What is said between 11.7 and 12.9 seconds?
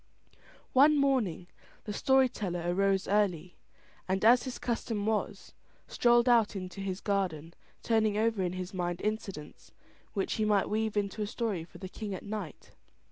the king at night.